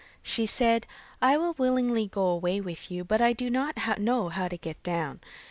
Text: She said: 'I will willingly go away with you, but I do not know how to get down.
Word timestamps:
She 0.23 0.47
said: 0.47 0.87
'I 1.21 1.37
will 1.37 1.53
willingly 1.59 2.07
go 2.07 2.25
away 2.25 2.59
with 2.59 2.89
you, 2.89 3.03
but 3.03 3.21
I 3.21 3.33
do 3.33 3.51
not 3.51 3.77
know 3.99 4.29
how 4.29 4.47
to 4.47 4.57
get 4.57 4.81
down. 4.81 5.19